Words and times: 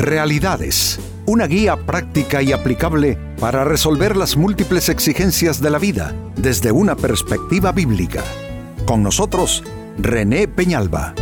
Realidades, 0.00 0.98
una 1.26 1.46
guía 1.46 1.76
práctica 1.76 2.40
y 2.40 2.52
aplicable 2.52 3.18
para 3.38 3.64
resolver 3.64 4.16
las 4.16 4.34
múltiples 4.34 4.88
exigencias 4.88 5.60
de 5.60 5.68
la 5.68 5.78
vida 5.78 6.14
desde 6.36 6.72
una 6.72 6.96
perspectiva 6.96 7.70
bíblica. 7.70 8.24
Con 8.86 9.02
nosotros, 9.02 9.62
René 9.98 10.48
Peñalba. 10.48 11.12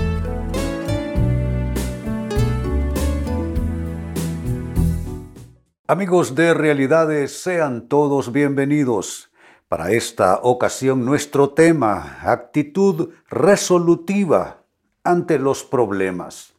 Amigos 5.88 6.36
de 6.36 6.54
Realidades, 6.54 7.42
sean 7.42 7.88
todos 7.88 8.30
bienvenidos. 8.30 9.32
Para 9.66 9.90
esta 9.90 10.38
ocasión 10.44 11.04
nuestro 11.04 11.50
tema, 11.50 12.20
actitud 12.22 13.08
resolutiva 13.28 14.62
ante 15.02 15.40
los 15.40 15.64
problemas. 15.64 16.57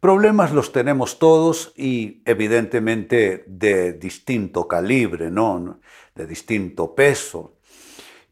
Problemas 0.00 0.52
los 0.52 0.72
tenemos 0.72 1.18
todos 1.18 1.74
y 1.76 2.22
evidentemente 2.24 3.44
de 3.46 3.92
distinto 3.92 4.66
calibre, 4.66 5.30
¿no? 5.30 5.80
De 6.14 6.26
distinto 6.26 6.94
peso. 6.94 7.58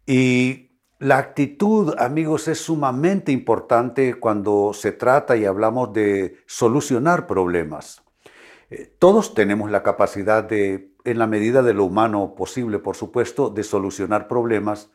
Y 0.07 0.71
la 0.99 1.19
actitud, 1.19 1.95
amigos, 1.99 2.49
es 2.49 2.59
sumamente 2.59 3.33
importante 3.33 4.15
cuando 4.15 4.73
se 4.73 4.93
trata 4.93 5.37
y 5.37 5.45
hablamos 5.45 5.93
de 5.93 6.39
solucionar 6.47 7.27
problemas. 7.27 8.03
Eh, 8.71 8.91
todos 8.99 9.35
tenemos 9.35 9.71
la 9.71 9.83
capacidad 9.83 10.43
de, 10.43 10.93
en 11.05 11.19
la 11.19 11.27
medida 11.27 11.63
de 11.63 11.75
lo 11.75 11.85
humano 11.85 12.35
posible, 12.35 12.79
por 12.79 12.97
supuesto, 12.97 13.51
de 13.51 13.63
solucionar 13.63 14.27
problemas, 14.27 14.91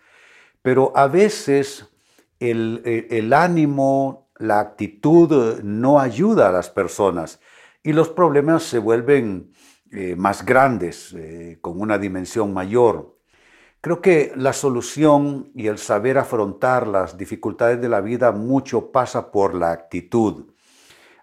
pero 0.63 0.91
a 0.95 1.08
veces 1.08 1.88
el, 2.39 2.81
eh, 2.83 3.08
el 3.11 3.31
ánimo, 3.31 4.22
la 4.43 4.59
actitud 4.59 5.61
no 5.63 5.99
ayuda 5.99 6.49
a 6.49 6.52
las 6.52 6.70
personas 6.70 7.39
y 7.81 7.93
los 7.93 8.09
problemas 8.09 8.63
se 8.63 8.77
vuelven 8.77 9.53
eh, 9.89 10.16
más 10.17 10.45
grandes, 10.45 11.13
eh, 11.13 11.59
con 11.61 11.80
una 11.80 11.97
dimensión 11.97 12.53
mayor. 12.53 13.17
Creo 13.80 14.02
que 14.02 14.33
la 14.36 14.52
solución 14.52 15.49
y 15.55 15.67
el 15.67 15.77
saber 15.77 16.17
afrontar 16.17 16.88
las 16.88 17.17
dificultades 17.17 17.80
de 17.80 17.88
la 17.88 18.02
vida 18.02 18.33
mucho 18.33 18.91
pasa 18.91 19.31
por 19.31 19.55
la 19.55 19.71
actitud. 19.71 20.52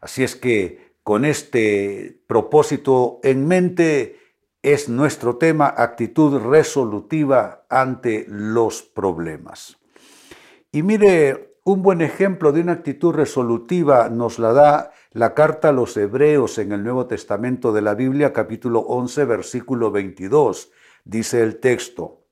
Así 0.00 0.22
es 0.24 0.34
que 0.34 0.94
con 1.02 1.26
este 1.26 2.22
propósito 2.26 3.20
en 3.22 3.46
mente 3.46 4.18
es 4.62 4.88
nuestro 4.88 5.36
tema 5.36 5.74
actitud 5.76 6.40
resolutiva 6.40 7.66
ante 7.68 8.24
los 8.28 8.82
problemas. 8.82 9.76
Y 10.72 10.82
mire, 10.82 11.49
un 11.64 11.82
buen 11.82 12.00
ejemplo 12.00 12.52
de 12.52 12.62
una 12.62 12.72
actitud 12.72 13.14
resolutiva 13.14 14.08
nos 14.08 14.38
la 14.38 14.52
da 14.52 14.92
la 15.12 15.34
carta 15.34 15.68
a 15.68 15.72
los 15.72 15.96
Hebreos 15.96 16.58
en 16.58 16.72
el 16.72 16.82
Nuevo 16.82 17.06
Testamento 17.06 17.72
de 17.72 17.82
la 17.82 17.94
Biblia, 17.94 18.32
capítulo 18.32 18.80
11, 18.80 19.24
versículo 19.24 19.90
22. 19.90 20.70
Dice 21.04 21.42
el 21.42 21.60
texto, 21.60 22.24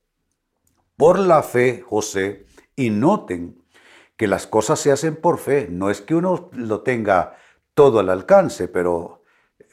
por 0.97 1.19
la 1.19 1.43
fe, 1.43 1.83
José, 1.87 2.45
y 2.75 2.89
noten 2.89 3.63
que 4.17 4.27
las 4.27 4.47
cosas 4.47 4.79
se 4.79 4.91
hacen 4.91 5.15
por 5.15 5.37
fe, 5.37 5.67
no 5.69 5.89
es 5.89 6.01
que 6.01 6.15
uno 6.15 6.49
lo 6.53 6.81
tenga 6.81 7.37
todo 7.73 7.99
al 7.99 8.09
alcance, 8.09 8.67
pero 8.67 9.23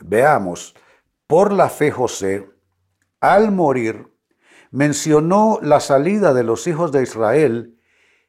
veamos, 0.01 0.75
por 1.27 1.53
la 1.53 1.69
fe 1.69 1.91
José, 1.91 2.49
al 3.21 3.51
morir, 3.51 4.13
mencionó 4.71 5.59
la 5.63 5.81
salida 5.81 6.35
de 6.35 6.45
los 6.45 6.67
hijos 6.67 6.93
de 6.93 7.03
Israel. 7.03 7.79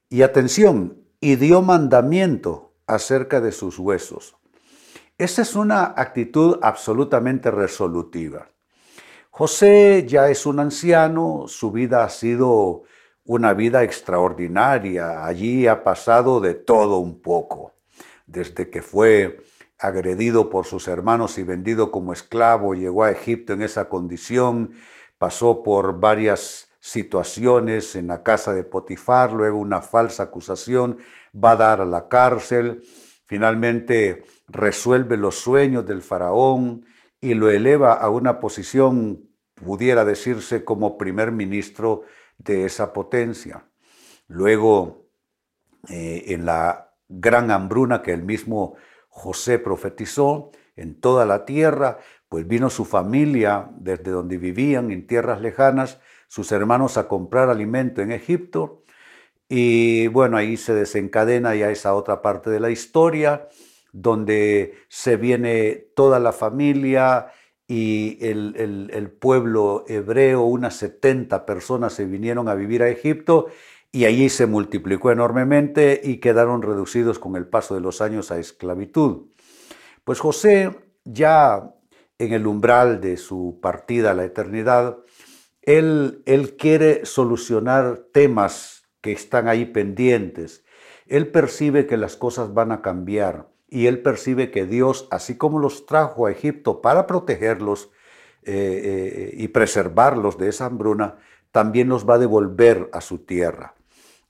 Y 0.09 0.21
atención, 0.21 1.06
y 1.19 1.35
dio 1.35 1.61
mandamiento 1.61 2.73
acerca 2.85 3.41
de 3.41 3.51
sus 3.51 3.79
huesos. 3.79 4.37
Esa 5.17 5.41
es 5.41 5.55
una 5.55 5.93
actitud 5.97 6.59
absolutamente 6.61 7.49
resolutiva. 7.49 8.49
José 9.31 10.05
ya 10.07 10.29
es 10.29 10.45
un 10.45 10.59
anciano, 10.59 11.45
su 11.47 11.71
vida 11.71 12.03
ha 12.03 12.09
sido 12.09 12.83
una 13.25 13.53
vida 13.53 13.83
extraordinaria, 13.83 15.25
allí 15.25 15.67
ha 15.67 15.83
pasado 15.83 16.39
de 16.39 16.53
todo 16.53 16.99
un 16.99 17.21
poco, 17.21 17.73
desde 18.25 18.69
que 18.69 18.81
fue 18.81 19.43
agredido 19.79 20.49
por 20.49 20.65
sus 20.65 20.87
hermanos 20.87 21.37
y 21.37 21.43
vendido 21.43 21.91
como 21.91 22.13
esclavo, 22.13 22.73
llegó 22.73 23.03
a 23.03 23.11
Egipto 23.11 23.53
en 23.53 23.61
esa 23.61 23.89
condición, 23.89 24.71
pasó 25.17 25.61
por 25.61 25.99
varias 25.99 26.66
situaciones 26.87 27.97
en 27.97 28.07
la 28.07 28.23
casa 28.23 28.53
de 28.53 28.63
Potifar, 28.63 29.33
luego 29.33 29.57
una 29.59 29.81
falsa 29.81 30.23
acusación, 30.23 30.99
va 31.35 31.51
a 31.51 31.55
dar 31.57 31.81
a 31.81 31.85
la 31.85 32.07
cárcel, 32.07 32.81
finalmente 33.25 34.23
resuelve 34.47 35.17
los 35.17 35.35
sueños 35.35 35.85
del 35.85 36.01
faraón 36.01 36.85
y 37.19 37.33
lo 37.33 37.49
eleva 37.49 37.93
a 37.93 38.09
una 38.09 38.39
posición, 38.39 39.29
pudiera 39.53 40.05
decirse, 40.05 40.63
como 40.63 40.97
primer 40.97 41.33
ministro 41.33 42.03
de 42.37 42.63
esa 42.63 42.93
potencia. 42.93 43.65
Luego, 44.27 45.09
eh, 45.89 46.23
en 46.27 46.45
la 46.45 46.93
gran 47.09 47.51
hambruna 47.51 48.01
que 48.01 48.13
el 48.13 48.23
mismo 48.23 48.75
José 49.09 49.59
profetizó 49.59 50.51
en 50.77 51.01
toda 51.01 51.25
la 51.25 51.43
tierra, 51.43 51.99
pues 52.29 52.47
vino 52.47 52.69
su 52.69 52.85
familia 52.85 53.69
desde 53.77 54.11
donde 54.11 54.37
vivían 54.37 54.91
en 54.91 55.05
tierras 55.05 55.41
lejanas, 55.41 55.99
sus 56.27 56.51
hermanos 56.51 56.97
a 56.97 57.07
comprar 57.07 57.49
alimento 57.49 58.01
en 58.01 58.11
Egipto. 58.11 58.83
Y 59.49 60.07
bueno, 60.07 60.37
ahí 60.37 60.57
se 60.57 60.73
desencadena 60.73 61.55
ya 61.55 61.71
esa 61.71 61.95
otra 61.95 62.21
parte 62.21 62.49
de 62.49 62.59
la 62.59 62.69
historia, 62.69 63.47
donde 63.93 64.75
se 64.89 65.15
viene 65.15 65.87
toda 65.95 66.19
la 66.19 66.33
familia 66.33 67.31
y 67.67 68.17
el, 68.21 69.11
pueblo 69.19 69.83
hebreo, 69.87 70.43
unas 70.43 70.75
70 70.77 71.45
personas 71.45 71.93
se 71.93 72.05
vinieron 72.05 72.47
a 72.47 72.55
vivir 72.55 72.81
a 72.81 72.89
Egipto 72.89 73.47
y 73.91 74.05
allí 74.05 74.29
se 74.29 74.45
multiplicó 74.45 75.11
enormemente 75.11 75.99
y 76.03 76.17
quedaron 76.17 76.61
reducidos 76.61 77.19
con 77.19 77.35
el 77.35 77.47
paso 77.47 77.75
de 77.75 77.81
los 77.81 78.01
años 78.01 78.31
a 78.31 78.39
esclavitud. 78.39 79.27
Pues 80.03 80.19
José, 80.19 80.71
ya 81.03 81.73
en 82.17 82.33
el 82.33 82.47
umbral 82.47 83.01
de 83.01 83.17
su 83.17 83.59
partida 83.61 84.11
a 84.11 84.13
la 84.13 84.23
eternidad, 84.23 84.99
él, 85.67 86.55
quiere 86.57 87.05
solucionar 87.05 88.05
temas 88.13 88.83
que 89.01 89.11
están 89.11 89.49
ahí 89.49 89.65
pendientes. 89.65 90.63
Él 91.07 91.27
percibe 91.27 91.85
que 91.85 91.97
las 91.97 92.15
cosas 92.15 92.53
van 92.53 92.71
a 92.71 92.81
cambiar 92.81 93.49
y 93.67 93.87
él 93.87 94.01
percibe 94.01 94.49
que 94.49 94.65
Dios, 94.65 95.09
así 95.11 95.35
como 95.35 95.59
los 95.59 95.85
trajo 95.85 96.25
a 96.25 96.31
Egipto 96.31 96.81
para 96.81 97.05
protegerlos 97.05 97.91
eh, 98.43 98.53
eh, 98.53 99.33
y 99.33 99.49
preservarlos 99.49 100.37
de 100.37 100.47
esa 100.47 100.67
hambruna, 100.67 101.17
también 101.51 101.89
los 101.89 102.07
va 102.09 102.15
a 102.15 102.19
devolver 102.19 102.89
a 102.93 103.01
su 103.01 103.19
tierra. 103.19 103.75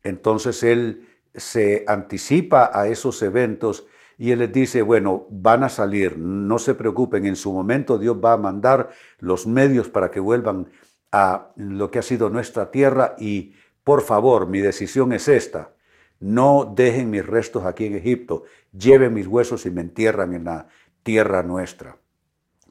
Entonces 0.04 0.64
él 0.64 1.08
se 1.36 1.86
anticipa 1.88 2.72
a 2.74 2.88
esos 2.88 3.22
eventos 3.22 3.86
y 4.18 4.32
él 4.32 4.40
les 4.40 4.52
dice, 4.52 4.82
bueno, 4.82 5.28
van 5.30 5.64
a 5.64 5.70
salir, 5.70 6.18
no 6.18 6.58
se 6.58 6.74
preocupen, 6.74 7.28
en 7.28 7.36
su 7.36 7.54
momento 7.54 8.00
Dios 8.00 8.18
va 8.24 8.34
a 8.34 8.38
mandar 8.38 8.90
los 9.20 9.46
medios 9.46 9.88
para 9.88 10.10
que 10.10 10.20
vuelvan 10.20 10.68
a 11.12 11.52
lo 11.56 11.90
que 11.92 12.00
ha 12.00 12.04
sido 12.04 12.30
nuestra 12.30 12.72
tierra 12.72 13.16
y 13.18 13.54
por 13.84 14.02
favor, 14.02 14.48
mi 14.48 14.60
decisión 14.60 15.14
es 15.14 15.30
esta. 15.30 15.74
No 16.20 16.74
dejen 16.76 17.10
mis 17.10 17.26
restos 17.26 17.64
aquí 17.64 17.86
en 17.86 17.96
Egipto, 17.96 18.44
lleven 18.78 19.14
mis 19.14 19.28
huesos 19.28 19.66
y 19.66 19.72
me 19.72 19.80
entierran 19.80 20.34
en 20.34 20.44
la 20.44 20.68
tierra 21.04 21.42
nuestra, 21.42 21.98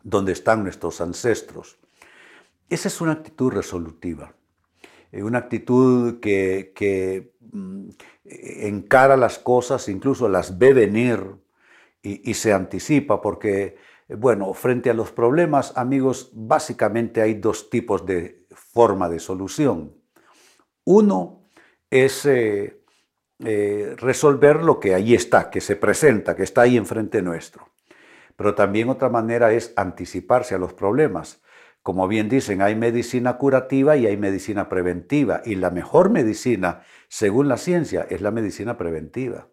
donde 0.02 0.32
están 0.32 0.62
nuestros 0.62 1.00
ancestros. 1.00 1.78
Esa 2.69 2.88
es 2.88 3.00
una 3.00 3.12
actitud 3.12 3.50
resolutiva, 3.50 4.34
eh, 5.10 5.22
una 5.22 5.38
actitud 5.38 6.20
que, 6.20 7.32
mm, 7.53 7.88
encara 8.24 9.16
las 9.16 9.38
cosas, 9.38 9.88
incluso 9.88 10.28
las 10.28 10.58
ve 10.58 10.74
venir 10.74 11.20
y 12.03 12.34
se 12.34 12.53
anticipa, 12.53 13.22
porque 13.22 13.77
bueno, 14.08 14.53
frente 14.54 14.91
a 14.91 14.94
los 14.94 15.10
problemas, 15.10 15.76
amigos, 15.76 16.30
básicamente 16.32 17.20
hay 17.20 17.34
dos 17.34 17.70
tipos 17.70 18.06
de 18.06 18.47
forma 18.54 19.08
de 19.08 19.18
solución. 19.18 19.97
Uno 20.84 21.48
es 21.91 22.24
eh, 22.26 22.82
eh, 23.44 23.94
resolver 23.98 24.62
lo 24.62 24.78
que 24.78 24.94
ahí 24.94 25.14
está, 25.14 25.50
que 25.50 25.60
se 25.60 25.76
presenta, 25.76 26.36
que 26.36 26.44
está 26.44 26.62
ahí 26.62 26.76
enfrente 26.76 27.20
nuestro. 27.20 27.68
Pero 28.36 28.54
también 28.54 28.88
otra 28.88 29.08
manera 29.08 29.53
es 29.53 29.72
anticiparse 29.76 30.54
a 30.54 30.59
los 30.59 30.72
problemas. 30.72 31.42
Como 31.82 32.06
bien 32.06 32.28
dicen, 32.28 32.62
hay 32.62 32.76
medicina 32.76 33.38
curativa 33.38 33.97
y 33.97 34.06
hay 34.06 34.16
medicina 34.16 34.68
preventiva. 34.68 35.42
Y 35.44 35.56
la 35.56 35.70
mejor 35.70 36.10
medicina, 36.10 36.82
según 37.09 37.48
la 37.48 37.56
ciencia, 37.56 38.06
es 38.09 38.20
la 38.20 38.30
medicina 38.30 38.76
preventiva. 38.76 39.48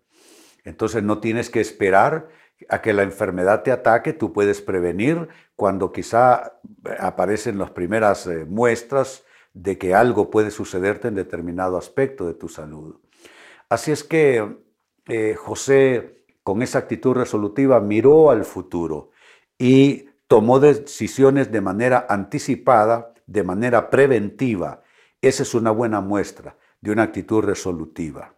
Entonces 0.64 1.04
no 1.04 1.20
tienes 1.20 1.50
que 1.50 1.62
esperar 1.62 2.30
a 2.70 2.82
que 2.82 2.94
la 2.94 3.04
enfermedad 3.04 3.64
te 3.64 3.72
ataque, 3.72 4.14
tú 4.14 4.34
puedes 4.34 4.62
prevenir 4.62 5.28
cuando 5.56 5.92
quizá 5.92 6.60
aparecen 7.00 7.58
las 7.58 7.72
primeras 7.72 8.28
eh, 8.28 8.46
muestras 8.46 9.24
de 9.54 9.78
que 9.78 9.94
algo 9.94 10.30
puede 10.30 10.52
sucederte 10.52 11.08
en 11.08 11.16
determinado 11.16 11.78
aspecto 11.78 12.26
de 12.26 12.34
tu 12.34 12.50
salud. 12.50 12.96
Así 13.70 13.92
es 13.92 14.04
que 14.04 14.58
eh, 15.08 15.36
José, 15.38 16.26
con 16.44 16.62
esa 16.62 16.80
actitud 16.80 17.14
resolutiva, 17.14 17.80
miró 17.80 18.32
al 18.32 18.46
futuro 18.46 19.12
y 19.58 20.10
tomó 20.28 20.60
decisiones 20.60 21.52
de 21.52 21.62
manera 21.62 22.08
anticipada, 22.10 23.14
de 23.28 23.44
manera 23.44 23.90
preventiva. 23.90 24.84
Esa 25.22 25.44
es 25.44 25.54
una 25.54 25.72
buena 25.72 26.02
muestra 26.02 26.58
de 26.82 26.92
una 26.92 27.04
actitud 27.04 27.44
resolutiva. 27.44 28.36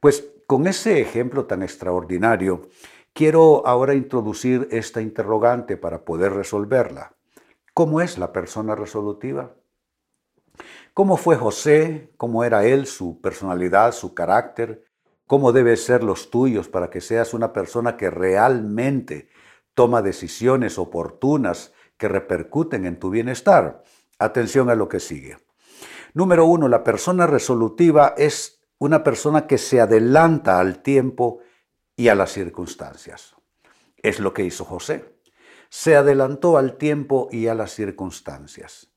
Pues 0.00 0.30
con 0.46 0.66
ese 0.66 1.00
ejemplo 1.00 1.44
tan 1.44 1.62
extraordinario, 1.62 2.68
quiero 3.18 3.66
ahora 3.66 3.94
introducir 3.94 4.68
esta 4.70 5.02
interrogante 5.02 5.76
para 5.76 6.04
poder 6.04 6.34
resolverla. 6.34 7.16
¿Cómo 7.74 8.00
es 8.00 8.16
la 8.16 8.32
persona 8.32 8.76
resolutiva? 8.76 9.56
¿Cómo 10.94 11.16
fue 11.16 11.34
José? 11.34 12.12
¿Cómo 12.16 12.44
era 12.44 12.64
él, 12.64 12.86
su 12.86 13.20
personalidad, 13.20 13.90
su 13.90 14.14
carácter? 14.14 14.84
¿Cómo 15.26 15.50
deben 15.50 15.76
ser 15.76 16.04
los 16.04 16.30
tuyos 16.30 16.68
para 16.68 16.90
que 16.90 17.00
seas 17.00 17.34
una 17.34 17.52
persona 17.52 17.96
que 17.96 18.08
realmente 18.08 19.30
toma 19.74 20.00
decisiones 20.00 20.78
oportunas 20.78 21.72
que 21.96 22.06
repercuten 22.06 22.86
en 22.86 23.00
tu 23.00 23.10
bienestar? 23.10 23.82
Atención 24.20 24.70
a 24.70 24.76
lo 24.76 24.88
que 24.88 25.00
sigue. 25.00 25.38
Número 26.14 26.46
uno, 26.46 26.68
la 26.68 26.84
persona 26.84 27.26
resolutiva 27.26 28.14
es 28.16 28.60
una 28.78 29.02
persona 29.02 29.48
que 29.48 29.58
se 29.58 29.80
adelanta 29.80 30.60
al 30.60 30.82
tiempo 30.82 31.40
y 31.98 32.08
a 32.08 32.14
las 32.14 32.32
circunstancias. 32.32 33.34
Es 33.96 34.20
lo 34.20 34.32
que 34.32 34.44
hizo 34.44 34.64
José. 34.64 35.16
Se 35.68 35.96
adelantó 35.96 36.56
al 36.56 36.78
tiempo 36.78 37.28
y 37.32 37.48
a 37.48 37.56
las 37.56 37.74
circunstancias. 37.74 38.92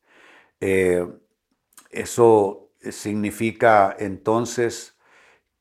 Eh, 0.60 1.08
eso 1.90 2.70
significa 2.80 3.96
entonces 3.98 5.00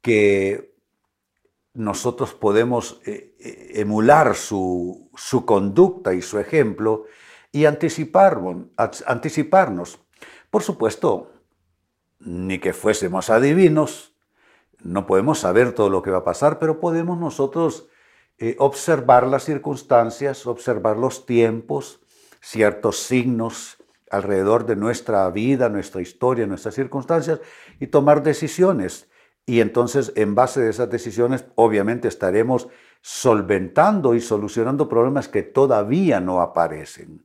que 0.03 0.77
nosotros 1.73 2.35
podemos 2.35 3.01
eh, 3.07 3.35
eh, 3.41 3.71
emular 3.77 4.37
su, 4.37 5.11
conducta 5.47 6.13
y 6.13 6.21
su 6.21 6.39
ejemplo 6.39 7.07
y 7.53 7.65
anticiparnos. 7.65 9.99
Por 10.51 10.63
supuesto, 10.63 11.33
ni 12.19 12.59
que 12.59 12.75
fuésemos 12.75 13.31
adivinos, 13.31 14.10
no 14.83 15.07
podemos 15.07 15.39
saber 15.39 15.73
todo 15.73 15.91
lo 15.91 16.03
que 16.03 16.11
va 16.11 16.19
a 16.19 16.25
pasar, 16.25 16.59
pero 16.59 16.81
podemos 16.81 17.19
nosotros 17.19 17.89
eh, 18.39 18.57
observar 18.59 19.27
las 19.27 19.45
circunstancias, 19.45 20.47
observar 20.47 20.97
los 20.97 21.27
tiempos, 21.27 22.01
ciertos 22.41 22.99
signos, 22.99 23.77
alrededor 24.11 24.67
de 24.67 24.77
nuestra 24.77 25.31
vida, 25.31 25.69
nuestra 25.69 26.01
historia, 26.01 26.47
nuestras 26.47 26.75
circunstancias 26.75 27.41
y 27.79 27.87
tomar 27.87 28.23
decisiones. 28.23 29.09
Y 29.47 29.61
entonces, 29.61 30.13
en 30.17 30.35
base 30.35 30.61
de 30.61 30.71
esas 30.71 30.91
decisiones, 30.91 31.45
obviamente 31.55 32.09
estaremos 32.09 32.69
solventando 33.01 34.15
y 34.15 34.21
solucionando 34.21 34.89
problemas 34.89 35.29
que 35.29 35.43
todavía 35.43 36.21
no 36.21 36.41
aparecen. 36.41 37.25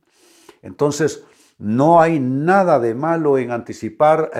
Entonces, 0.62 1.24
no 1.58 2.00
hay 2.00 2.20
nada 2.20 2.78
de 2.78 2.94
malo 2.94 3.38
en 3.38 3.50
anticipar 3.50 4.30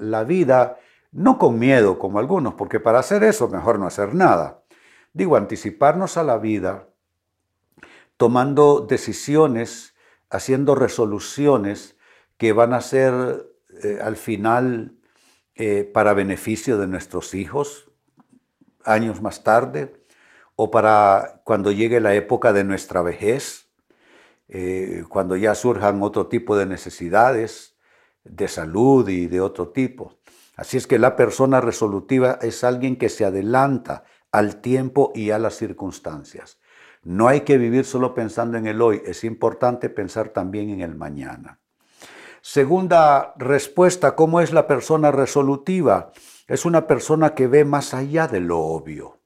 la 0.00 0.24
vida, 0.24 0.78
no 1.12 1.38
con 1.38 1.58
miedo 1.58 1.98
como 1.98 2.18
algunos, 2.18 2.54
porque 2.54 2.80
para 2.80 2.98
hacer 2.98 3.22
eso 3.22 3.48
mejor 3.48 3.78
no 3.78 3.86
hacer 3.86 4.14
nada. 4.14 4.64
Digo, 5.12 5.36
anticiparnos 5.36 6.16
a 6.16 6.24
la 6.24 6.38
vida 6.38 6.88
tomando 8.16 8.80
decisiones 8.80 9.92
haciendo 10.32 10.74
resoluciones 10.74 11.96
que 12.38 12.52
van 12.52 12.72
a 12.72 12.80
ser 12.80 13.46
eh, 13.82 13.98
al 14.02 14.16
final 14.16 14.96
eh, 15.54 15.84
para 15.84 16.14
beneficio 16.14 16.78
de 16.78 16.86
nuestros 16.86 17.34
hijos 17.34 17.90
años 18.84 19.20
más 19.20 19.44
tarde 19.44 19.92
o 20.56 20.70
para 20.70 21.42
cuando 21.44 21.70
llegue 21.70 22.00
la 22.00 22.14
época 22.14 22.52
de 22.52 22.64
nuestra 22.64 23.02
vejez, 23.02 23.68
eh, 24.48 25.04
cuando 25.08 25.36
ya 25.36 25.54
surjan 25.54 26.02
otro 26.02 26.26
tipo 26.28 26.56
de 26.56 26.66
necesidades 26.66 27.76
de 28.24 28.48
salud 28.48 29.08
y 29.08 29.26
de 29.26 29.40
otro 29.40 29.68
tipo. 29.68 30.18
Así 30.56 30.76
es 30.76 30.86
que 30.86 30.98
la 30.98 31.16
persona 31.16 31.60
resolutiva 31.60 32.38
es 32.42 32.64
alguien 32.64 32.96
que 32.96 33.08
se 33.08 33.24
adelanta 33.24 34.04
al 34.30 34.60
tiempo 34.60 35.12
y 35.14 35.30
a 35.30 35.38
las 35.38 35.54
circunstancias. 35.54 36.58
No 37.02 37.28
hay 37.28 37.40
que 37.40 37.58
vivir 37.58 37.84
solo 37.84 38.14
pensando 38.14 38.58
en 38.58 38.66
el 38.66 38.80
hoy, 38.80 39.02
es 39.04 39.24
importante 39.24 39.88
pensar 39.88 40.28
también 40.28 40.70
en 40.70 40.80
el 40.80 40.94
mañana. 40.94 41.58
Segunda 42.40 43.34
respuesta, 43.36 44.14
¿cómo 44.14 44.40
es 44.40 44.52
la 44.52 44.66
persona 44.66 45.10
resolutiva? 45.10 46.12
Es 46.46 46.64
una 46.64 46.86
persona 46.86 47.34
que 47.34 47.46
ve 47.46 47.64
más 47.64 47.94
allá 47.94 48.28
de 48.28 48.40
lo 48.40 48.58
obvio. 48.58 49.20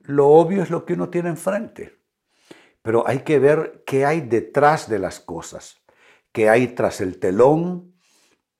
Lo 0.00 0.28
obvio 0.28 0.62
es 0.62 0.70
lo 0.70 0.84
que 0.84 0.94
uno 0.94 1.10
tiene 1.10 1.28
enfrente, 1.28 1.98
pero 2.82 3.06
hay 3.06 3.20
que 3.20 3.38
ver 3.38 3.82
qué 3.86 4.06
hay 4.06 4.22
detrás 4.22 4.88
de 4.88 4.98
las 4.98 5.20
cosas, 5.20 5.82
qué 6.32 6.48
hay 6.48 6.68
tras 6.68 7.00
el 7.02 7.18
telón, 7.18 7.97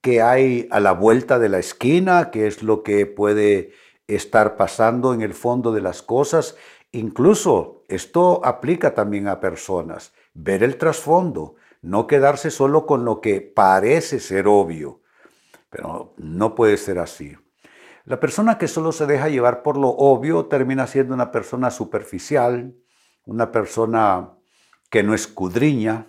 qué 0.00 0.22
hay 0.22 0.68
a 0.70 0.80
la 0.80 0.92
vuelta 0.92 1.38
de 1.38 1.48
la 1.48 1.58
esquina, 1.58 2.30
qué 2.30 2.46
es 2.46 2.62
lo 2.62 2.82
que 2.82 3.06
puede 3.06 3.72
estar 4.06 4.56
pasando 4.56 5.12
en 5.14 5.22
el 5.22 5.34
fondo 5.34 5.72
de 5.72 5.80
las 5.80 6.02
cosas. 6.02 6.56
Incluso 6.92 7.84
esto 7.88 8.40
aplica 8.44 8.94
también 8.94 9.28
a 9.28 9.40
personas, 9.40 10.12
ver 10.34 10.62
el 10.62 10.78
trasfondo, 10.78 11.56
no 11.82 12.06
quedarse 12.06 12.50
solo 12.50 12.86
con 12.86 13.04
lo 13.04 13.20
que 13.20 13.40
parece 13.40 14.20
ser 14.20 14.48
obvio, 14.48 15.02
pero 15.70 16.14
no 16.16 16.54
puede 16.54 16.76
ser 16.76 16.98
así. 16.98 17.36
La 18.04 18.18
persona 18.20 18.56
que 18.56 18.68
solo 18.68 18.90
se 18.92 19.06
deja 19.06 19.28
llevar 19.28 19.62
por 19.62 19.76
lo 19.76 19.88
obvio 19.88 20.46
termina 20.46 20.86
siendo 20.86 21.14
una 21.14 21.30
persona 21.30 21.70
superficial, 21.70 22.74
una 23.26 23.52
persona 23.52 24.32
que 24.88 25.02
no 25.02 25.12
escudriña, 25.12 26.06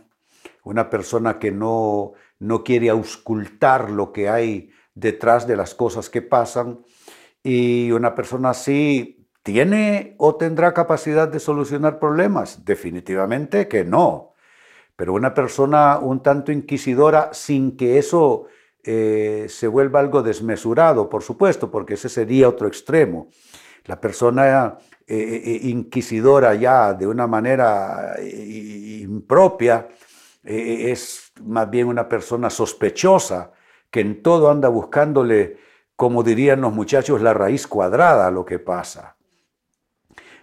una 0.63 0.89
persona 0.89 1.39
que 1.39 1.51
no, 1.51 2.13
no 2.39 2.63
quiere 2.63 2.89
auscultar 2.89 3.91
lo 3.91 4.11
que 4.11 4.29
hay 4.29 4.71
detrás 4.95 5.47
de 5.47 5.55
las 5.55 5.75
cosas 5.75 6.09
que 6.09 6.21
pasan 6.21 6.79
y 7.43 7.91
una 7.91 8.15
persona 8.15 8.49
así 8.49 9.19
¿Tiene 9.43 10.15
o 10.17 10.35
tendrá 10.35 10.73
capacidad 10.73 11.27
de 11.27 11.39
solucionar 11.39 11.97
problemas? 11.97 12.65
Definitivamente 12.65 13.67
que 13.67 13.83
no. 13.83 14.33
Pero 14.95 15.13
una 15.13 15.33
persona 15.33 15.97
un 15.97 16.21
tanto 16.21 16.51
inquisidora 16.51 17.29
sin 17.33 17.77
que 17.77 17.97
eso 17.97 18.47
eh, 18.83 19.45
se 19.47 19.67
vuelva 19.67 20.01
algo 20.01 20.21
desmesurado, 20.21 21.09
por 21.09 21.23
supuesto, 21.23 21.71
porque 21.71 21.93
ese 21.93 22.09
sería 22.09 22.49
otro 22.49 22.67
extremo. 22.67 23.29
La 23.85 23.99
persona 23.99 24.77
eh, 25.07 25.41
eh, 25.45 25.59
inquisidora 25.63 26.53
ya 26.55 26.93
de 26.93 27.07
una 27.07 27.25
manera 27.25 28.17
impropia 28.21 29.87
es 30.43 31.28
más 31.43 31.69
bien 31.69 31.87
una 31.87 32.07
persona 32.07 32.49
sospechosa 32.49 33.53
que 33.91 34.01
en 34.01 34.21
todo 34.21 34.49
anda 34.49 34.69
buscándole, 34.69 35.57
como 35.95 36.23
dirían 36.23 36.61
los 36.61 36.73
muchachos, 36.73 37.21
la 37.21 37.33
raíz 37.33 37.67
cuadrada 37.67 38.27
a 38.27 38.31
lo 38.31 38.45
que 38.45 38.59
pasa. 38.59 39.15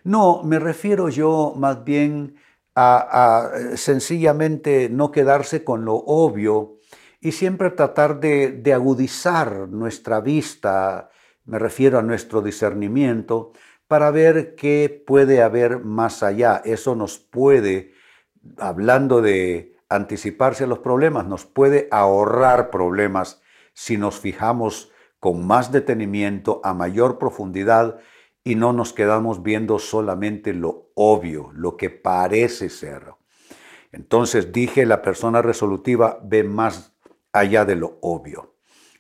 No, 0.05 0.43
me 0.45 0.59
refiero 0.59 1.09
yo 1.09 1.55
más 1.57 1.83
bien 1.85 2.37
a, 2.77 3.51
sencillamente 3.75 4.89
no 4.91 5.11
quedarse 5.11 5.65
con 5.65 5.85
lo 5.85 5.95
obvio 5.95 6.77
y 7.21 7.33
siempre 7.33 7.71
tratar 7.71 8.21
de, 8.21 8.73
agudizar 8.73 9.69
nuestra 9.69 10.21
vista, 10.21 11.11
me 11.45 11.59
refiero 11.59 11.99
a 11.99 12.03
nuestro 12.03 12.43
discernimiento, 12.43 13.53
para 13.89 14.11
ver 14.11 14.55
qué 14.55 15.03
puede 15.07 15.43
haber 15.43 15.81
más 15.81 16.23
allá. 16.23 16.61
Eso 16.65 16.95
nos 16.95 17.19
puede, 17.19 17.93
hablando 18.59 19.23
de 19.23 19.76
anticiparse 19.89 20.65
a 20.65 20.67
los 20.67 20.81
problemas, 20.81 21.27
nos 21.27 21.45
puede 21.45 21.89
ahorrar 21.91 22.71
problemas 22.71 23.43
si 23.73 23.97
nos 23.97 24.19
fijamos 24.19 24.91
con 25.21 25.47
más 25.47 25.73
detenimiento, 25.73 26.61
a 26.65 26.75
mayor 26.75 27.19
profundidad 27.19 27.99
y 28.45 28.55
no 28.55 28.73
nos 28.73 28.93
quedamos 28.93 29.43
viendo 29.43 29.79
solamente 29.79 30.55
lo 30.55 30.91
obvio, 30.95 31.51
lo 31.53 31.77
que 31.77 31.91
parece 31.91 32.69
ser. 32.69 33.15
Entonces 33.93 34.53
dije, 34.53 34.87
la 34.87 35.03
persona 35.03 35.43
resolutiva 35.43 36.21
ve 36.23 36.45
más 36.45 36.93
allá 37.33 37.65
de 37.65 37.77
lo 37.77 37.99
obvio. 38.03 38.55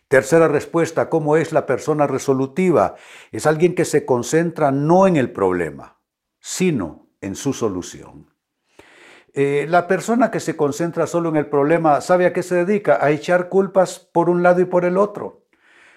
Tercera 0.08 0.46
respuesta, 0.46 1.08
¿cómo 1.08 1.36
es 1.36 1.52
la 1.52 1.66
persona 1.66 2.06
resolutiva? 2.06 2.94
Es 3.32 3.46
alguien 3.46 3.74
que 3.74 3.84
se 3.84 4.06
concentra 4.06 4.70
no 4.70 5.06
en 5.06 5.16
el 5.16 5.32
problema, 5.32 5.98
sino 6.38 7.08
en 7.20 7.34
su 7.34 7.52
solución. 7.52 8.35
Eh, 9.38 9.66
la 9.68 9.86
persona 9.86 10.30
que 10.30 10.40
se 10.40 10.56
concentra 10.56 11.06
solo 11.06 11.28
en 11.28 11.36
el 11.36 11.44
problema, 11.44 12.00
¿sabe 12.00 12.24
a 12.24 12.32
qué 12.32 12.42
se 12.42 12.64
dedica? 12.64 13.04
A 13.04 13.10
echar 13.10 13.50
culpas 13.50 13.98
por 13.98 14.30
un 14.30 14.42
lado 14.42 14.62
y 14.62 14.64
por 14.64 14.86
el 14.86 14.96
otro. 14.96 15.42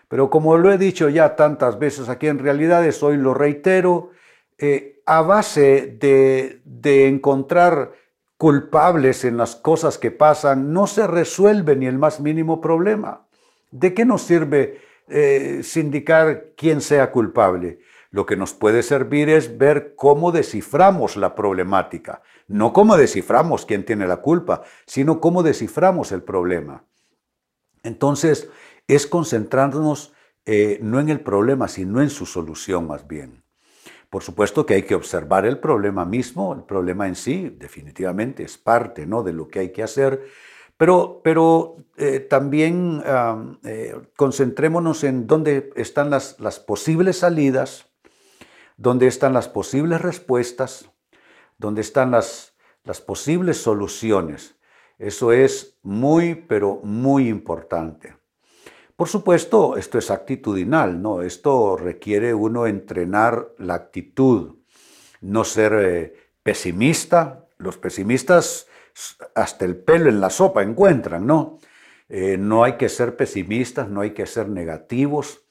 Pero 0.10 0.30
como 0.30 0.58
lo 0.58 0.74
he 0.74 0.78
dicho 0.78 1.08
ya 1.08 1.38
tantas 1.38 1.80
veces 1.80 2.10
aquí 2.10 2.28
en 2.28 2.40
realidades, 2.40 3.02
hoy 3.02 3.16
lo 3.16 3.34
reitero, 3.34 4.12
eh, 4.58 5.02
a 5.06 5.22
base 5.22 5.98
de, 6.02 7.08
encontrar 7.08 7.94
culpables 8.36 9.24
en 9.24 9.38
las 9.38 9.56
cosas 9.56 9.98
que 9.98 10.12
pasan, 10.12 10.74
no 10.74 10.86
se 10.86 11.08
resuelve 11.08 11.78
ni 11.78 11.86
el 11.86 11.98
más 11.98 12.20
mínimo 12.20 12.60
problema. 12.60 13.26
¿De 13.72 13.94
qué 13.94 14.04
nos 14.04 14.24
sirve 14.24 14.82
eh, 15.08 15.62
sindicar 15.64 16.48
quién 16.58 16.82
sea 16.82 17.10
culpable? 17.10 17.80
Lo 18.12 18.26
que 18.26 18.36
nos 18.36 18.54
puede 18.54 18.82
servir 18.82 19.30
es 19.30 19.58
ver 19.58 19.94
cómo 19.96 20.32
desciframos 20.32 21.16
la 21.16 21.36
problemática, 21.36 22.22
no 22.48 22.74
cómo 22.74 22.98
desciframos 22.98 23.66
quién 23.66 23.86
tiene 23.86 24.08
la 24.08 24.18
culpa, 24.18 24.64
sino 24.86 25.20
cómo 25.20 25.44
desciframos 25.44 26.12
el 26.12 26.24
problema. 26.24 26.86
Entonces, 27.84 28.50
es 28.88 29.06
concentrarnos 29.06 30.14
eh, 30.46 30.80
no 30.82 31.00
en 31.00 31.10
el 31.10 31.22
problema, 31.22 31.68
sino 31.68 32.02
en 32.02 32.10
su 32.10 32.26
solución 32.26 32.88
más 32.88 33.08
bien. 33.08 33.44
Por 34.10 34.24
supuesto 34.24 34.66
que 34.66 34.74
hay 34.74 34.84
que 34.84 34.96
observar 34.96 35.46
el 35.46 35.60
problema 35.60 36.04
mismo, 36.04 36.54
el 36.56 36.64
problema 36.64 37.08
en 37.08 37.16
sí 37.16 37.56
definitivamente 37.60 38.42
es 38.42 38.58
parte 38.58 39.06
¿no? 39.06 39.22
de 39.22 39.34
lo 39.34 39.48
que 39.48 39.60
hay 39.60 39.72
que 39.72 39.84
hacer, 39.84 40.26
pero, 40.78 41.22
pero 41.24 41.76
eh, 41.98 42.20
también 42.22 43.04
eh, 43.64 43.96
concentrémonos 44.16 45.04
en 45.04 45.28
dónde 45.28 45.72
están 45.76 46.10
las, 46.10 46.40
las 46.40 46.60
posibles 46.60 47.18
salidas, 47.18 47.89
dónde 48.80 49.08
están 49.08 49.34
las 49.34 49.50
posibles 49.50 50.02
respuestas, 50.02 50.90
dónde 51.58 51.82
están 51.82 52.12
las, 52.12 52.56
las 52.86 53.02
posibles 53.02 53.58
soluciones. 53.58 54.56
Eso 54.98 55.34
es 55.34 55.78
muy, 55.84 56.34
pero 56.34 56.80
muy 56.84 57.28
importante. 57.28 58.16
Por 58.96 59.10
supuesto, 59.10 59.78
esto 59.78 59.98
es 59.98 60.10
actitudinal, 60.10 61.02
¿no? 61.02 61.22
Esto 61.22 61.78
requiere 61.78 62.34
uno 62.34 62.68
entrenar 62.68 63.50
la 63.58 63.76
actitud, 63.76 64.56
no 65.22 65.44
ser 65.44 65.74
eh, 65.74 66.14
pesimista. 66.42 67.48
Los 67.58 67.78
pesimistas 67.78 68.68
hasta 69.36 69.66
el 69.66 69.76
pelo 69.76 70.10
en 70.10 70.22
la 70.22 70.30
sopa 70.30 70.64
encuentran, 70.64 71.28
¿no? 71.28 71.60
Eh, 72.08 72.38
no 72.38 72.64
hay 72.64 72.74
que 72.74 72.90
ser 72.90 73.18
pesimistas, 73.18 73.90
no 73.90 74.02
hay 74.02 74.12
que 74.12 74.26
ser 74.26 74.50
negativos, 74.50 75.44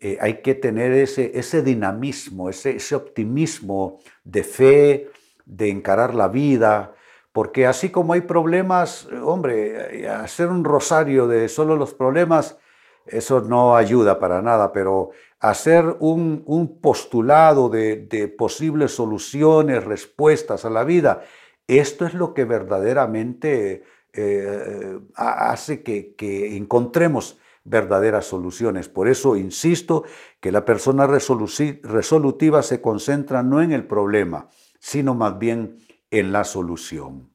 eh, 0.00 0.18
hay 0.20 0.42
que 0.42 0.54
tener 0.54 0.92
ese, 0.92 1.32
ese 1.38 1.62
dinamismo, 1.62 2.48
ese, 2.48 2.76
ese 2.76 2.94
optimismo 2.94 3.98
de 4.24 4.44
fe, 4.44 5.10
de 5.44 5.70
encarar 5.70 6.14
la 6.14 6.28
vida, 6.28 6.94
porque 7.32 7.66
así 7.66 7.90
como 7.90 8.12
hay 8.12 8.22
problemas, 8.22 9.08
hombre, 9.22 10.08
hacer 10.08 10.48
un 10.48 10.64
rosario 10.64 11.26
de 11.26 11.48
solo 11.48 11.76
los 11.76 11.94
problemas, 11.94 12.58
eso 13.06 13.40
no 13.40 13.76
ayuda 13.76 14.18
para 14.18 14.42
nada, 14.42 14.72
pero 14.72 15.10
hacer 15.40 15.96
un, 16.00 16.78
postulado 16.80 17.68
de, 17.68 18.34
posibles 18.36 18.92
soluciones, 18.92 19.84
respuestas 19.84 20.64
a 20.64 20.70
la 20.70 20.84
vida, 20.84 21.22
esto 21.66 22.06
es 22.06 22.14
lo 22.14 22.34
que 22.34 22.44
verdaderamente 22.44 23.84
eh, 24.12 24.98
hace 25.14 25.82
que, 25.82 26.14
que, 26.14 26.56
encontremos 26.56 27.38
verdaderas 27.68 28.26
soluciones. 28.26 28.88
Por 28.88 29.08
eso 29.08 29.36
insisto 29.36 30.04
que 30.40 30.52
la 30.52 30.64
persona 30.64 31.06
resolutiva 31.06 32.62
se 32.62 32.80
concentra 32.80 33.42
no 33.42 33.62
en 33.62 33.72
el 33.72 33.86
problema, 33.86 34.48
sino 34.78 35.14
más 35.14 35.38
bien 35.38 35.78
en 36.10 36.32
la 36.32 36.44
solución. 36.44 37.30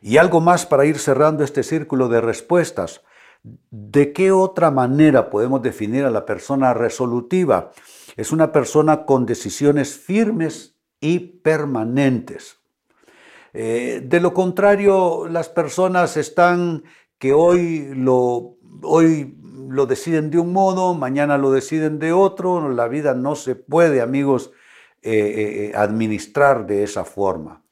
Y 0.00 0.16
algo 0.16 0.40
más 0.40 0.66
para 0.66 0.84
ir 0.84 0.98
cerrando 0.98 1.44
este 1.44 1.62
círculo 1.62 2.08
de 2.08 2.20
respuestas. 2.20 3.02
¿De 3.70 4.12
qué 4.12 4.30
otra 4.30 4.70
manera 4.70 5.30
podemos 5.30 5.62
definir 5.62 6.04
a 6.04 6.10
la 6.10 6.24
persona 6.24 6.74
resolutiva? 6.74 7.72
Es 8.16 8.30
una 8.30 8.52
persona 8.52 9.04
con 9.04 9.26
decisiones 9.26 9.96
firmes 9.96 10.76
y 11.00 11.18
permanentes. 11.18 12.58
Eh, 13.54 14.00
de 14.04 14.20
lo 14.20 14.32
contrario, 14.32 15.26
las 15.28 15.48
personas 15.48 16.16
están 16.16 16.84
que 17.22 17.32
hoy 17.32 17.92
lo, 17.94 18.56
hoy 18.82 19.38
lo 19.68 19.86
deciden 19.86 20.32
de 20.32 20.40
un 20.40 20.52
modo, 20.52 20.92
mañana 20.92 21.38
lo 21.38 21.52
deciden 21.52 22.00
de 22.00 22.12
otro. 22.12 22.68
La 22.68 22.88
vida 22.88 23.14
no 23.14 23.36
se 23.36 23.54
puede, 23.54 24.00
amigos, 24.00 24.50
eh, 25.02 25.70
eh, 25.70 25.76
administrar 25.76 26.66
de 26.66 26.82
esa 26.82 27.04
forma. 27.04 27.62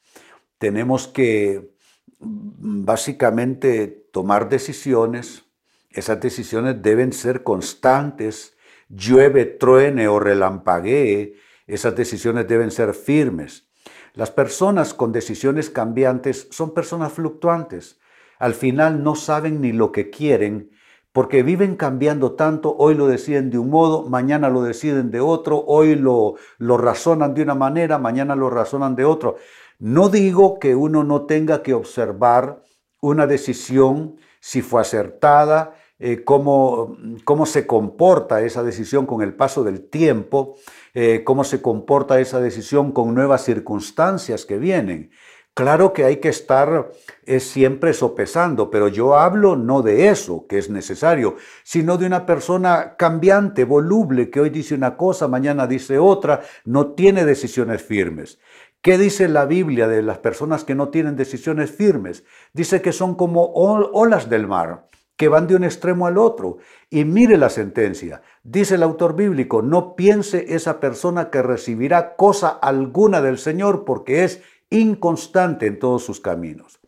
Tenemos 0.59 1.09
que 1.09 1.75
básicamente 2.21 3.88
tomar 4.12 4.49
decisiones, 4.49 5.47
esas 5.90 6.21
decisiones 6.21 6.80
deben 6.80 7.12
ser 7.12 7.42
constantes, 7.42 8.57
llueve, 8.88 9.47
truene 9.47 10.07
o 10.07 10.21
relampaguee, 10.21 11.35
esas 11.66 11.97
decisiones 11.97 12.47
deben 12.47 12.71
ser 12.71 12.95
firmes. 12.95 13.69
Las 14.14 14.30
personas 14.30 14.95
con 14.95 15.11
decisiones 15.11 15.71
cambiantes 15.71 16.47
son 16.52 16.73
personas 16.73 17.12
fluctuantes. 17.12 18.00
Al 18.40 18.54
final 18.54 19.04
no 19.04 19.14
saben 19.14 19.61
ni 19.61 19.70
lo 19.73 19.92
que 19.92 20.11
quieren 20.11 20.70
porque 21.12 21.42
viven 21.42 21.75
cambiando 21.75 22.32
tanto, 22.32 22.76
hoy 22.76 22.94
lo 22.94 23.09
deciden 23.09 23.50
de 23.50 23.59
un 23.59 23.68
modo, 23.68 24.09
mañana 24.09 24.49
lo 24.49 24.62
deciden 24.62 25.11
de 25.11 25.20
otro, 25.20 25.64
hoy 25.66 25.97
lo, 25.97 26.37
razonan 26.59 27.35
de 27.35 27.42
una 27.42 27.54
manera, 27.54 27.99
mañana 27.99 28.37
lo 28.37 28.49
razonan 28.49 28.94
de 28.94 29.04
otro. 29.04 29.37
No 29.78 30.09
digo 30.09 30.59
que 30.59 30.76
uno 30.76 31.02
no 31.02 31.26
tenga 31.26 31.62
que 31.62 31.75
observar 31.75 32.62
una 33.00 33.26
decisión, 33.26 34.16
si 34.40 34.62
fue 34.62 34.82
acertada, 34.82 35.75
eh, 35.99 36.23
cómo, 36.25 36.97
se 37.44 37.66
comporta 37.66 38.42
esa 38.42 38.62
decisión 38.62 39.04
con 39.04 39.20
el 39.23 39.35
paso 39.35 39.64
del 39.64 39.88
tiempo, 39.90 40.54
eh, 40.94 41.25
cómo 41.25 41.42
se 41.42 41.61
comporta 41.61 42.20
esa 42.20 42.40
decisión 42.40 42.92
con 42.92 43.14
nuevas 43.14 43.44
circunstancias 43.44 44.47
que 44.47 44.59
vienen. 44.59 45.11
Claro 45.54 45.92
que 45.92 46.04
hay 46.04 46.16
que 46.19 46.28
estar 46.28 46.92
eh, 47.26 47.40
siempre 47.40 47.92
sopesando, 47.92 48.71
pero 48.71 48.88
yo 48.88 49.16
hablo 49.16 49.57
no 49.57 49.83
de 49.83 50.09
eso, 50.09 50.47
que 50.49 50.59
es 50.59 50.71
necesario, 50.71 51.37
sino 51.64 51.99
de 51.99 52.07
una 52.07 52.25
persona 52.25 52.97
cambiante, 52.97 53.64
voluble, 53.64 54.30
que 54.30 54.40
hoy 54.40 54.50
dice 54.50 54.75
una 54.75 54.97
cosa, 54.97 55.28
mañana 55.28 55.66
dice 55.66 55.99
otra, 55.99 56.42
no 56.64 56.92
tiene 56.92 57.25
decisiones 57.25 57.83
firmes. 57.83 58.38
¿Qué 58.80 58.97
dice 58.97 59.28
la 59.28 59.45
Biblia 59.45 59.88
de 59.88 60.02
las 60.02 60.19
personas 60.19 60.64
que 60.64 60.75
no 60.75 60.88
tienen 60.88 61.16
decisiones 61.16 61.71
firmes? 61.71 62.25
Dice 62.54 62.80
que 62.80 62.92
son 62.92 63.14
como 63.14 63.52
olas 63.52 64.30
del 64.30 64.47
mar 64.47 64.87
que 65.21 65.28
van 65.28 65.47
de 65.47 65.54
un 65.54 65.64
extremo 65.64 66.07
al 66.07 66.16
otro. 66.16 66.57
Y 66.88 67.04
mire 67.04 67.37
la 67.37 67.50
sentencia. 67.50 68.23
Dice 68.42 68.76
el 68.76 68.83
autor 68.83 69.14
bíblico, 69.14 69.61
no 69.61 69.95
piense 69.95 70.54
esa 70.54 70.80
persona 70.80 71.28
que 71.28 71.42
recibirá 71.42 72.16
cosa 72.16 72.49
alguna 72.49 73.21
del 73.21 73.37
Señor 73.37 73.85
porque 73.85 74.25
es 74.25 74.40
inconstante 74.71 75.67
en 75.67 75.79
todos 75.79 76.05
sus 76.05 76.21
caminos. 76.21 76.81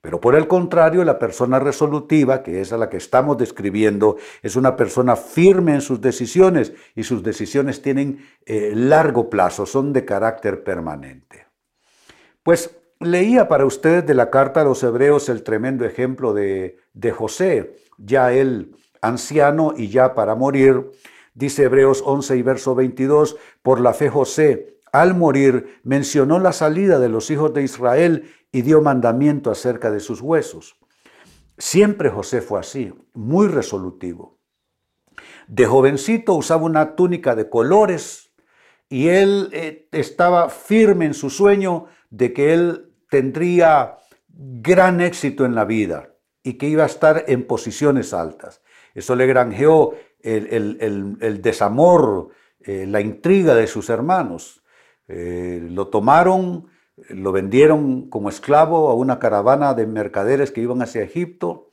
Pero 0.00 0.20
por 0.20 0.34
el 0.34 0.48
contrario, 0.48 1.04
la 1.04 1.18
persona 1.18 1.60
resolutiva, 1.60 2.42
que 2.42 2.60
es 2.60 2.72
a 2.72 2.76
la 2.76 2.90
que 2.90 2.96
estamos 2.96 3.38
describiendo, 3.38 4.16
es 4.42 4.56
una 4.56 4.74
persona 4.76 5.14
firme 5.14 5.74
en 5.74 5.80
sus 5.80 6.00
decisiones 6.00 6.72
y 6.96 7.04
sus 7.04 7.22
decisiones 7.22 7.80
tienen 7.82 8.26
eh, 8.44 8.72
largo 8.74 9.30
plazo, 9.30 9.64
son 9.64 9.92
de 9.92 10.04
carácter 10.04 10.64
permanente. 10.64 11.46
Pues 12.42 12.82
Leía 13.02 13.48
para 13.48 13.66
ustedes 13.66 14.06
de 14.06 14.14
la 14.14 14.30
carta 14.30 14.60
a 14.60 14.64
los 14.64 14.80
hebreos 14.84 15.28
el 15.28 15.42
tremendo 15.42 15.84
ejemplo 15.84 16.32
de, 16.32 16.78
de 16.92 17.10
José, 17.10 17.74
ya 17.98 18.32
él 18.32 18.76
anciano 19.00 19.74
y 19.76 19.88
ya 19.88 20.14
para 20.14 20.36
morir. 20.36 20.88
Dice 21.34 21.64
Hebreos 21.64 22.00
11 22.06 22.36
y 22.36 22.42
verso 22.42 22.76
22, 22.76 23.36
por 23.60 23.80
la 23.80 23.92
fe 23.92 24.08
José, 24.08 24.71
al 24.92 25.14
morir, 25.14 25.80
mencionó 25.82 26.38
la 26.38 26.52
salida 26.52 26.98
de 26.98 27.08
los 27.08 27.30
hijos 27.30 27.52
de 27.54 27.62
Israel 27.62 28.30
y 28.52 28.62
dio 28.62 28.82
mandamiento 28.82 29.50
acerca 29.50 29.90
de 29.90 30.00
sus 30.00 30.20
huesos. 30.20 30.76
Siempre 31.56 32.10
José 32.10 32.42
fue 32.42 32.60
así, 32.60 32.92
muy 33.14 33.48
resolutivo. 33.48 34.38
De 35.48 35.66
jovencito 35.66 36.34
usaba 36.34 36.64
una 36.64 36.94
túnica 36.94 37.34
de 37.34 37.48
colores 37.48 38.32
y 38.88 39.08
él 39.08 39.48
eh, 39.52 39.88
estaba 39.92 40.50
firme 40.50 41.06
en 41.06 41.14
su 41.14 41.30
sueño 41.30 41.86
de 42.10 42.32
que 42.32 42.52
él 42.52 42.92
tendría 43.08 43.96
gran 44.28 45.00
éxito 45.00 45.44
en 45.44 45.54
la 45.54 45.64
vida 45.64 46.14
y 46.42 46.54
que 46.54 46.68
iba 46.68 46.82
a 46.82 46.86
estar 46.86 47.24
en 47.28 47.46
posiciones 47.46 48.12
altas. 48.12 48.62
Eso 48.94 49.16
le 49.16 49.26
granjeó 49.26 49.94
el, 50.20 51.40
desamor, 51.40 52.28
eh, 52.60 52.86
la 52.86 53.00
intriga 53.00 53.54
de 53.54 53.66
sus 53.66 53.88
hermanos. 53.88 54.61
Eh, 55.14 55.60
lo 55.70 55.88
tomaron, 55.88 56.68
lo 57.10 57.32
vendieron 57.32 58.08
como 58.08 58.30
esclavo 58.30 58.88
a 58.88 58.94
una 58.94 59.18
caravana 59.18 59.74
de 59.74 59.86
mercaderes 59.86 60.50
que 60.50 60.62
iban 60.62 60.80
hacia 60.80 61.02
Egipto. 61.02 61.68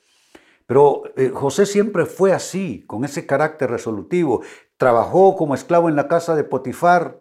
Pero 0.66 1.04
eh, 1.16 1.32
José 1.34 1.66
siempre 1.66 2.06
fue 2.06 2.34
así, 2.34 2.84
con 2.86 3.06
ese 3.06 3.26
carácter 3.26 3.72
resolutivo. 3.72 4.42
Trabajó 4.76 5.38
como 5.38 5.56
esclavo 5.56 5.88
en 5.88 5.96
la 5.96 6.10
casa 6.10 6.36
de 6.36 6.44
Potifar 6.44 7.20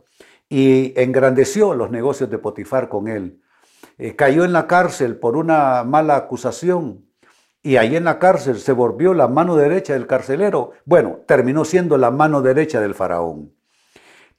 y 0.49 0.93
engrandeció 1.01 1.75
los 1.75 1.91
negocios 1.91 2.29
de 2.31 2.39
Potifar 2.39 2.89
con 2.89 3.07
él. 3.07 3.41
Eh, 3.97 4.17
cayó 4.17 4.45
en 4.45 4.53
la 4.53 4.67
cárcel 4.67 5.17
por 5.19 5.37
una 5.37 5.85
mala 5.85 6.17
acusación 6.17 7.07
y 7.63 7.77
ahí 7.77 7.95
en 7.95 8.05
la 8.05 8.19
cárcel 8.19 8.59
se 8.59 8.73
volvió 8.73 9.15
la 9.15 9.29
mano 9.29 9.55
derecha 9.55 9.93
del 9.93 10.09
carcelero. 10.09 10.73
Bueno, 10.85 11.21
terminó 11.27 11.65
siendo 11.65 11.97
la 11.97 12.11
mano 12.11 12.43
derecha 12.43 12.81
del 12.81 12.95
faraón. 12.95 13.58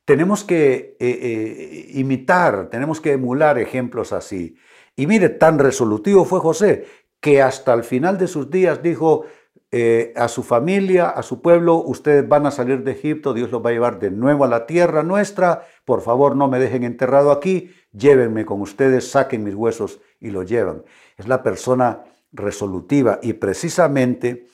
Tenemos 0.09 0.43
que 0.43 0.97
eh, 0.99 1.19
eh, 1.21 1.91
imitar, 1.93 2.71
tenemos 2.71 2.99
que 2.99 3.11
emular 3.11 3.59
ejemplos 3.59 4.11
así. 4.11 4.55
Y 4.95 5.05
mire, 5.05 5.29
tan 5.29 5.59
resolutivo 5.59 6.25
fue 6.25 6.39
José 6.39 6.87
que 7.19 7.43
hasta 7.43 7.75
el 7.75 7.83
final 7.83 8.17
de 8.17 8.25
sus 8.25 8.49
días 8.49 8.81
dijo, 8.81 9.25
eh, 9.69 10.11
a 10.15 10.27
su 10.27 10.41
familia, 10.41 11.09
a 11.09 11.21
su 11.21 11.43
pueblo, 11.43 11.75
ustedes 11.75 12.27
van 12.27 12.47
a 12.47 12.49
salir 12.49 12.83
de 12.83 12.93
Egipto, 12.93 13.35
Dios 13.35 13.51
los 13.51 13.63
va 13.63 13.69
a 13.69 13.73
llevar 13.73 13.99
de 13.99 14.09
nuevo 14.09 14.45
a 14.45 14.47
la 14.47 14.65
tierra 14.65 15.03
nuestra, 15.03 15.67
por 15.85 16.01
favor 16.01 16.35
no 16.35 16.47
me 16.47 16.57
dejen 16.57 16.85
enterrado 16.85 17.29
aquí, 17.31 17.69
llévenme 17.91 18.45
con 18.45 18.61
ustedes, 18.61 19.11
saquen 19.11 19.43
mis 19.43 19.53
huesos 19.53 20.01
y 20.19 20.31
lo 20.31 20.41
llevan. 20.41 20.85
Es 21.17 21.27
la 21.27 21.43
persona 21.43 22.03
resolutiva 22.31 23.19
y 23.21 23.33
precisamente 23.33 24.47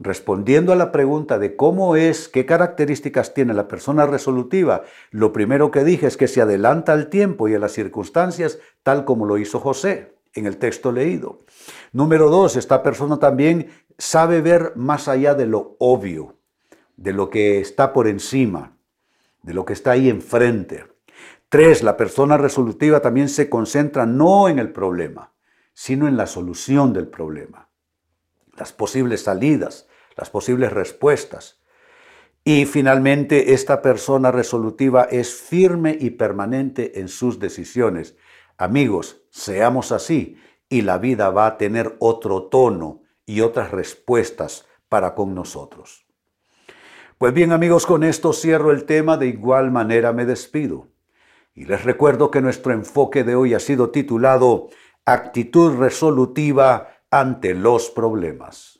respondiendo 0.00 0.72
a 0.72 0.76
la 0.76 0.92
pregunta 0.92 1.38
de 1.38 1.54
cómo 1.56 1.94
es, 1.94 2.28
qué 2.28 2.46
características 2.46 3.34
tiene 3.34 3.52
la 3.52 3.68
persona 3.68 4.06
resolutiva, 4.06 4.82
lo 5.10 5.32
primero 5.32 5.70
que 5.70 5.84
dije 5.84 6.06
es 6.06 6.16
que 6.16 6.26
se 6.26 6.40
adelanta 6.40 6.94
al 6.94 7.10
tiempo 7.10 7.48
y 7.48 7.54
a 7.54 7.58
las 7.58 7.72
circunstancias 7.72 8.58
tal 8.82 9.04
como 9.04 9.26
lo 9.26 9.36
hizo 9.36 9.60
José 9.60 10.14
en 10.32 10.46
el 10.46 10.56
texto 10.56 10.90
leído. 10.90 11.40
Número 11.92 12.30
dos, 12.30 12.56
esta 12.56 12.82
persona 12.82 13.18
también 13.18 13.68
sabe 13.98 14.40
ver 14.40 14.72
más 14.74 15.06
allá 15.06 15.34
de 15.34 15.46
lo 15.46 15.76
obvio, 15.78 16.38
de 16.96 17.12
lo 17.12 17.28
que 17.28 17.60
está 17.60 17.92
por 17.92 18.08
encima, 18.08 18.78
de 19.42 19.52
lo 19.52 19.66
que 19.66 19.74
está 19.74 19.90
ahí 19.90 20.08
enfrente. 20.08 20.86
Tres, 21.50 21.82
la 21.82 21.98
persona 21.98 22.38
resolutiva 22.38 23.00
también 23.00 23.28
se 23.28 23.50
concentra 23.50 24.06
no 24.06 24.48
en 24.48 24.58
el 24.58 24.72
problema, 24.72 25.32
sino 25.74 26.08
en 26.08 26.16
la 26.16 26.26
solución 26.26 26.94
del 26.94 27.08
problema, 27.08 27.68
las 28.56 28.72
posibles 28.72 29.24
salidas, 29.24 29.88
las 30.16 30.30
posibles 30.30 30.72
respuestas. 30.72 31.60
Y 32.44 32.64
finalmente, 32.64 33.52
esta 33.52 33.82
persona 33.82 34.30
resolutiva 34.30 35.04
es 35.04 35.34
firme 35.34 35.96
y 36.00 36.10
permanente 36.10 37.00
en 37.00 37.08
sus 37.08 37.38
decisiones. 37.38 38.16
Amigos, 38.56 39.22
seamos 39.30 39.92
así 39.92 40.38
y 40.68 40.82
la 40.82 40.98
vida 40.98 41.30
va 41.30 41.46
a 41.46 41.58
tener 41.58 41.96
otro 41.98 42.44
tono 42.44 43.02
y 43.26 43.42
otras 43.42 43.70
respuestas 43.70 44.66
para 44.88 45.14
con 45.14 45.34
nosotros. 45.34 46.06
Pues 47.18 47.34
bien 47.34 47.52
amigos, 47.52 47.84
con 47.84 48.02
esto 48.02 48.32
cierro 48.32 48.70
el 48.70 48.84
tema, 48.84 49.18
de 49.18 49.26
igual 49.26 49.70
manera 49.70 50.12
me 50.12 50.24
despido. 50.24 50.88
Y 51.54 51.66
les 51.66 51.84
recuerdo 51.84 52.30
que 52.30 52.40
nuestro 52.40 52.72
enfoque 52.72 53.24
de 53.24 53.34
hoy 53.34 53.52
ha 53.52 53.60
sido 53.60 53.90
titulado 53.90 54.68
Actitud 55.04 55.76
resolutiva 55.76 56.88
ante 57.10 57.54
los 57.54 57.90
problemas. 57.90 58.79